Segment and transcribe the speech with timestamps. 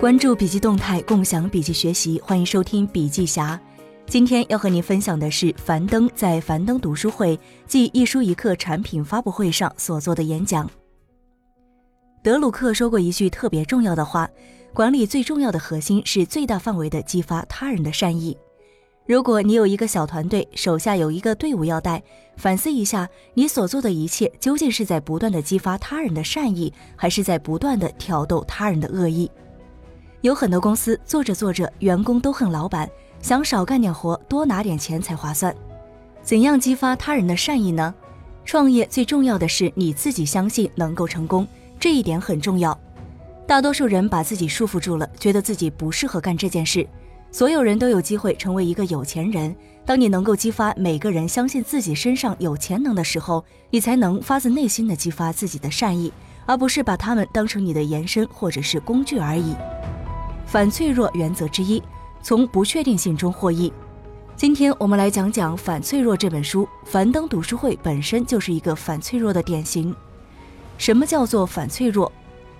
[0.00, 3.60] 关注笔记动态，共享笔记学习，欢迎收听笔记侠。
[4.06, 7.36] 今天要和您分享的是樊登在樊登读书会
[7.66, 10.70] 暨一书一课产品发布会上所做的演讲。
[12.22, 14.30] 德鲁克说过一句特别重要的话：
[14.72, 18.38] 管理最重要的核心是最大范围的激发他人的善意。
[19.04, 22.00] 如果你有一个小团队，手下有一个队伍要带，
[22.36, 29.28] 反思一下，你所做的一切究竟是在不断的激发他人的善意，还是在不断的挑逗他人的恶意？
[30.22, 32.88] 有很多公司做着做着，员工都恨老板，
[33.20, 35.54] 想少干点活，多拿点钱才划算。
[36.22, 37.94] 怎样激发他人的善意呢？
[38.44, 41.46] 创业最重要的是你自己相信能够成功，
[41.78, 42.78] 这一点很重要。
[43.46, 46.86] 大多数人把自己束缚住了，觉得自己不适合干这件事。
[47.30, 49.54] 所有人都有机会成为一个有钱人。
[49.84, 56.12] 当你能够激发每个人相信自己身上有潜能的时候，你才能发自内心的激发自己的善意，
[56.44, 59.54] 而不是把他们当成你的延伸或者是工具而已。
[60.48, 61.82] 反脆弱原则之一，
[62.22, 63.70] 从不确定性中获益。
[64.34, 66.66] 今天我们来讲讲《反脆弱》这本书。
[66.86, 69.94] 樊登读书会本身就是一个反脆弱的典型。
[70.78, 72.10] 什么叫做反脆弱？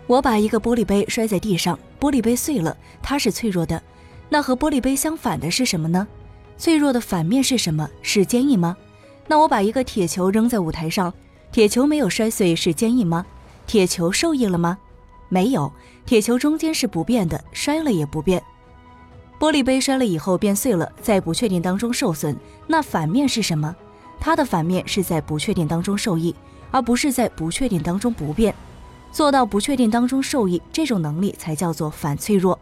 [0.07, 3.83] 我把一个玻璃杯摔在地上，玻璃杯碎了，它是脆弱的。
[4.29, 6.07] 那和玻璃杯相反的是什么呢？
[6.59, 7.89] 脆弱的反面是什么？
[8.03, 8.77] 是坚硬吗？
[9.27, 11.11] 那我把一个铁球扔在舞台上，
[11.51, 13.25] 铁球没有摔碎是坚硬吗？
[13.67, 14.77] 铁球受益了吗？
[15.29, 15.71] 没有。
[16.07, 18.43] 铁球中间是不变的，摔了也不变。
[19.39, 22.37] 玻璃杯摔了以后变碎了，在不确定当中受损。
[22.67, 23.75] 那反面是什么？
[24.19, 26.35] 它的反面是在不确定当中受益，
[26.71, 28.55] 而不是在不确定当中不变。
[29.13, 32.59] 做到不确定当中受益，这种能力才叫做反脆弱。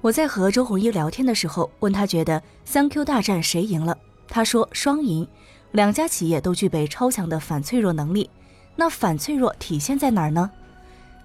[0.00, 3.96] 我在和周鸿祎聊天的时候，问他觉得三 Q 大战谁赢了？
[4.28, 5.26] 他说双赢，
[5.72, 8.30] 两家企业都具备超强的反脆弱能力。
[8.76, 10.50] 那反脆弱体现在哪儿呢？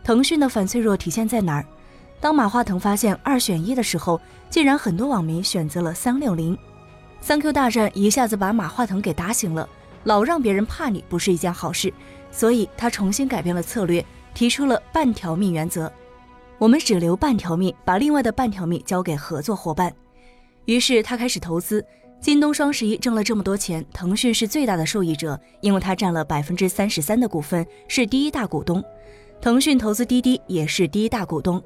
[0.08, 1.66] 腾讯的反脆弱体现在哪儿？
[2.22, 4.18] 当马化腾发现二选一的时候，
[4.50, 6.58] 竟然很多网民选择了三六零。
[7.20, 9.67] 三 Q 大战一下子把马化腾给打醒了，
[10.06, 11.94] 老让别人怕你不是一件好事，
[12.32, 15.92] 所以他重新改变了策略，提出了半条命原则。
[16.58, 19.94] 我们只留半条命，把另外的半条命交给合作伙伴。
[20.64, 21.86] 于是他开始投资。
[22.22, 28.82] 京东双十一挣了这么多钱，腾讯是最大的受益者，因为他占了百分之三十三的股份，是第一大股东。
[29.39, 31.61] 腾讯投资滴滴也是第一大股东。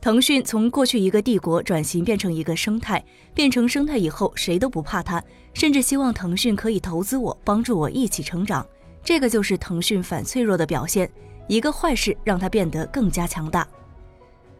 [0.00, 5.22] 腾讯从过去一个帝国转型变成一个生态，变成生态以后，谁都不怕它，
[5.54, 8.64] 甚至希望腾讯可以投资我，帮助我一起成长。
[9.02, 11.10] 这个就是腾讯反脆弱的表现。
[11.46, 13.66] 一个坏事让它变得更加强大。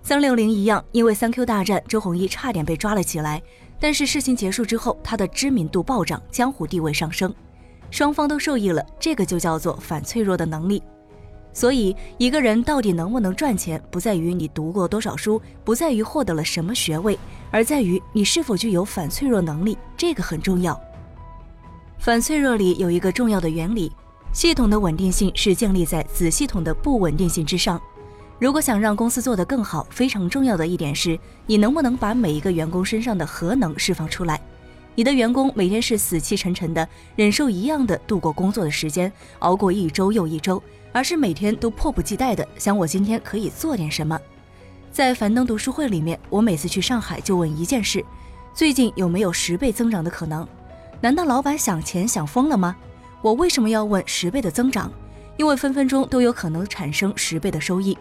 [0.03, 3.43] 三六零一样，因为三 Q 大战，周鸿祎差点被抓了起来，
[3.81, 7.35] 但是事情结束之后，他的知名度暴涨，江湖地位上升，
[7.91, 8.85] 双方都受益了。
[8.99, 10.83] 这个就叫做反脆弱的能力。
[11.55, 17.17] 所以，一个人到底能不能赚钱，不在于你读过多少书，不在于获得了什么学位，
[17.53, 20.79] 而在于你是否具有反脆弱能力，这个很重要。
[22.01, 23.93] 反脆弱里有一个重要的原理：
[24.33, 27.81] 系统的稳定性是建立在子系统的不稳定性之上。
[28.41, 31.17] 如果想让公司做得更好，非常重要的一点是，
[31.47, 34.41] 你能不能把每一个员工身上的核能释放出来。
[34.97, 40.61] 你的员工每天是死气沉沉的，忍受一样的度过工作的时间，熬过一周又一周。
[40.95, 44.17] 而是每天都迫不及待的想我今天可以做点什么。
[44.93, 48.03] 在樊登读书会里面，我每次去上海就问一件事：
[48.55, 50.47] 最近有没有十倍增长的可能？
[51.01, 52.77] 难道老板想钱想疯了吗？
[53.23, 54.89] 我为什么要问十倍的增长？
[55.37, 57.99] 因为分分钟都有可能产生十倍的收益。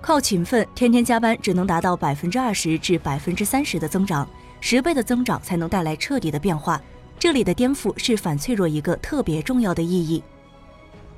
[0.00, 4.28] 靠勤奋天天加班只能达到百分之二十至百分之三十的增长，
[4.60, 6.82] 十倍的增长才能带来彻底的变化。
[7.16, 10.20] 这里的颠覆是反脆弱一个特别重要的意义。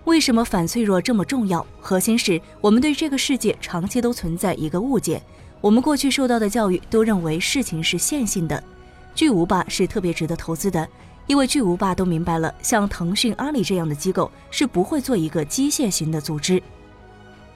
[0.05, 1.65] 为什么反脆弱这么重要？
[1.81, 5.23] 核心是我们对这个世界长期都存在一个误解。
[5.61, 8.63] 我们过去受到的教育都认为事情是线性的。
[9.15, 10.89] 巨无霸是特别值得投资的，
[11.27, 16.63] 因为巨无霸都明白了，像腾讯、阿里这样的机构是不会做一个机械型的组织。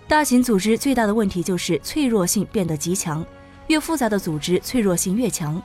[0.07, 3.25] 大型组织最大的问题就是脆弱性变得极强，
[3.69, 5.61] 越复杂的组织脆弱性越强。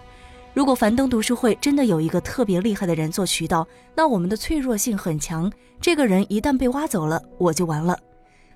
[0.53, 5.51] 如果樊登读书会真的有一个特别厉害的人做渠道，那我们的脆弱性很强。
[5.79, 7.97] 这个人一旦被挖走了，我就完了。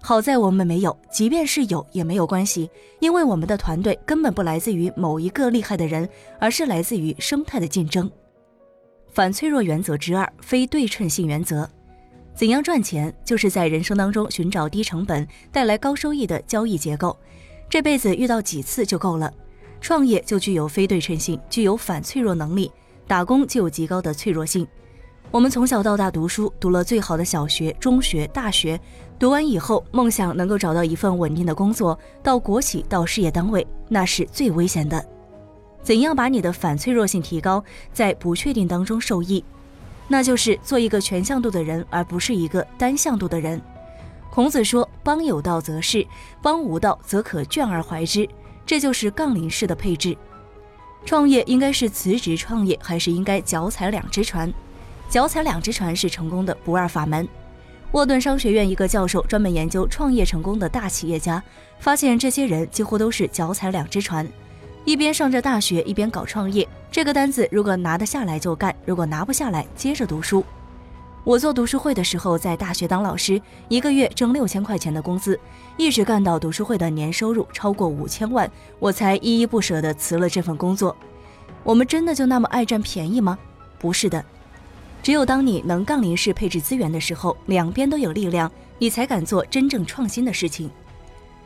[0.01, 2.69] 好在我们没有，即便是有也没有关系，
[2.99, 6.09] 因为我们的团队根本不来自于某一个厉害的人，
[6.39, 8.11] 而是来自于生态的竞争。
[9.13, 11.69] 反脆弱原则之二：非对称性原则。
[12.35, 13.15] 怎样赚钱？
[13.23, 17.15] 就是在人生当中寻找低成本、带来高收益的交易结构。
[17.69, 19.31] 这辈子遇到几次就够了。
[19.83, 22.71] 创业就具有非对称性，具有反脆弱能力；
[23.05, 24.65] 打工就有极高的脆弱性。
[25.29, 28.79] 我们从小到大读书，读了最好的小学、中学、大学，
[29.19, 35.05] 读完以后，梦想能够找到一份稳定的工作，到国企，到事业单位，那是最危险的。
[35.81, 39.43] 怎样把你的反脆弱性提高，在不确定当中受益？
[40.07, 43.61] 那就是做一个全向度的人，而不是一个单向度的人。
[44.31, 46.07] 孔子说：“邦有道则仕，
[46.41, 48.25] 邦无道则可倦而怀之。”
[48.65, 50.17] 这就是杠铃式的配置。
[51.05, 54.51] 创业应该是辞职创业，还是应该脚踩两只船？
[55.09, 57.27] 脚踩两只船是成功的不二法门。
[57.91, 61.43] 沃顿商学院一个教授专门研究创业成功的大企业家，
[61.77, 64.27] 发现这些人几乎都是脚踩两只船，
[64.85, 66.67] 一边上着大学，一边搞创业。
[66.89, 70.43] 这个单子如果拿得下来就干，如果拿不下来接着读书。
[71.23, 75.39] 我做读书会的时候，在大学当老师，一个月挣六千块钱的工资，
[75.77, 80.93] 一直干到读书会的年收入超过五千万，我才依依不舍地辞了这份工作。
[81.63, 83.39] 我们真的就那么爱占便宜吗？
[83.79, 84.23] 不是的，
[85.01, 90.69] 只有当你能杠铃式配置资源的时候，两边都有力量，你才敢做真正创新的事情。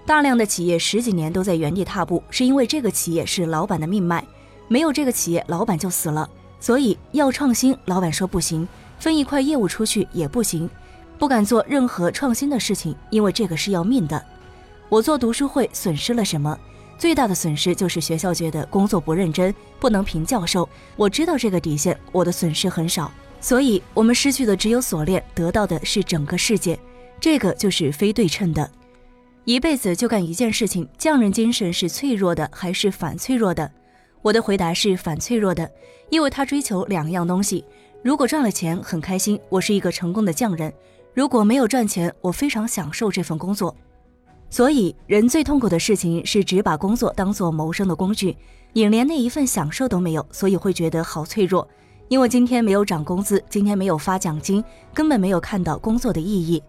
[0.07, 4.25] 大量的企业十几年都在原地踏步，是因为这个企业是老板的命脉，
[4.68, 6.27] 没有这个企业，老板就死了。
[6.59, 8.68] 所以要创新，老板说不行。
[8.99, 10.69] 分一块业务出去也不行，
[11.17, 14.23] 不敢做任何创新的事情，因为这个是要命的。
[14.89, 16.57] 我做读书会损失了什么？
[16.97, 20.67] 最大的损失就是学校觉得工作不认真，不能评教授。
[20.95, 23.11] 我知道这个底线，我的损失很少。
[23.39, 26.79] 所以，我们失去的只有锁链，得到的是整个世界。
[27.19, 28.67] 这个就是非对称的。
[29.44, 33.71] 一辈子就干一件事情，匠人精神是脆弱的还是反脆弱的？
[34.23, 35.69] 我的回答是反脆弱的，
[36.09, 37.63] 因为他追求两样东西。
[38.03, 40.71] 如果赚了钱很开心，我是一个成功的匠人；
[41.13, 43.75] 如果没有赚钱，我非常享受这份工作。
[44.49, 48.38] 所以，人最痛苦的事情是只把工作当做谋生的工具，
[48.71, 51.67] 你连那一份享受都没有，所以会觉得好脆弱。
[52.07, 54.63] 因为今天没有涨工资，今天没有发奖金，
[54.94, 56.63] 根本没有看到工作的意义。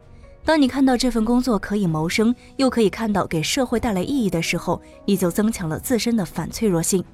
[0.44, 7.04] 当你看到这份工作可以谋生，又可以看到给社会带来意义的时候，你就增强了自身的反脆弱性。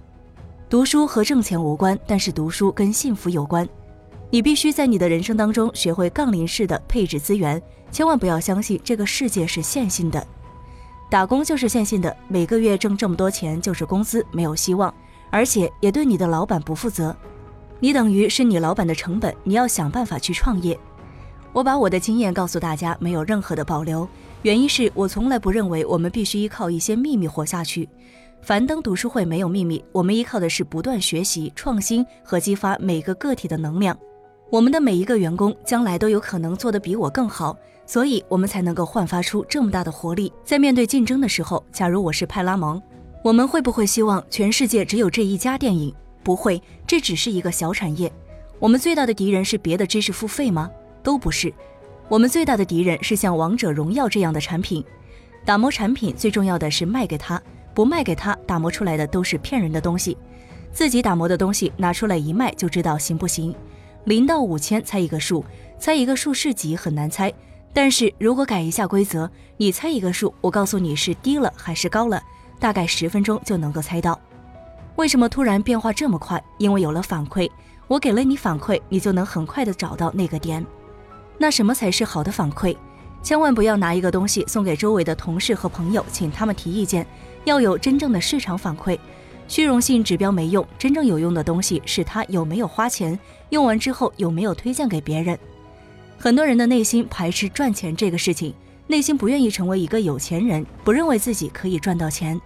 [0.71, 3.69] 读书和挣钱无关，但是读书跟幸福有关。
[4.35, 10.27] 你必须在你的人生当中学会杠铃式的配置资源，千万不要相信这个世界是线性的，
[11.09, 14.93] 打工就是线性的，每个月挣这么多钱就是工资，没有希望，
[15.31, 17.17] 而且也对你的老板不负责，
[17.79, 20.77] 你等于是你老板的成本，你要想办法去创业。
[21.53, 24.09] 我把我的经验告诉大家，没有任何的保留，
[24.43, 27.89] 原因是我从来不认为我们必须依靠一些秘密活下去。
[28.43, 33.97] 樊登读书会没有秘密，我们依靠的是不断学习、创新和激发每个个体的能量。
[34.55, 40.33] 我们的每一个员工将来都有可能做得比我更好，所以我们才能够焕发出这么大的活力。
[40.45, 42.81] 在面对竞争的时候，假如我是派拉蒙，
[43.25, 45.93] 我们会不会希望全世界只有这一家电影？
[46.23, 48.13] 不会，这只是一个小产业。
[48.61, 50.71] 我们最大的敌人是别的知识付费吗？
[51.03, 51.53] 都不是。
[52.09, 54.85] 我们最大的敌人是像王者荣耀这样的产品。
[55.45, 57.43] 打磨产品最重要的是卖给他，
[57.75, 60.17] 不卖给他，打磨出来的都是骗人的东西。
[60.73, 63.53] 自己打磨的东西拿出来一卖就知道行不行。
[64.05, 65.45] 零到五千猜一个数，
[65.79, 67.33] 猜一个数是几很难猜。
[67.73, 72.23] 但是如果改一下规则，你猜一个数，我告诉你是低了还是高了，
[72.61, 74.21] 大概十分钟就能够猜到。
[74.97, 76.43] 为什么突然变化这么快？
[76.59, 77.51] 因为有了反馈，
[77.89, 80.65] 我给了你反馈，你就能很快的找到那个点。
[81.39, 82.77] 那什么才是好的反馈？
[83.23, 87.07] 千万不要拿一个东西送给周围的同事和朋友，请他们提意见，
[87.45, 88.99] 要有真正的市场反馈。
[89.47, 93.19] 虚荣性指标没用，真正有用的东西是他有没有花钱，
[93.51, 95.39] 用完之后有没有推荐给别人。
[96.19, 98.55] 很多人的内心排斥赚钱这个事情，
[98.87, 102.41] 内心不愿意成为一个有钱人，不认为自己可以赚到钱。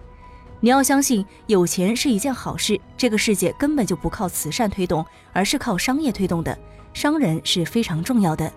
[0.59, 2.79] 你要相信，有钱是一件好事。
[2.97, 6.57] 这个世界根本就不靠慈善推动，而是靠商业推动的。
[6.93, 8.51] 商人是非常重要的。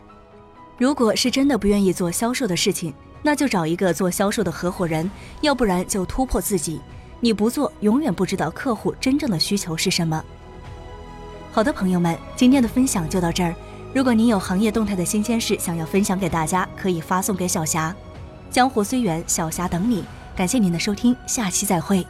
[0.79, 5.09] 如果是真的不愿意做销售的事情，那就找一个做销售的合伙人，
[5.43, 6.81] 要不然就突破自己。
[7.25, 10.21] 你不做，永远不知道客户真正的需求是什么。
[11.53, 13.55] 好的，朋友们，今天的分享就到这儿。
[13.95, 17.95] 如果您有行业动态的新鲜事想要分享给大家，可以发送给小霞。
[18.51, 20.05] 江湖虽远，小霞等你。
[20.35, 22.05] 感谢您的收听，下期再会。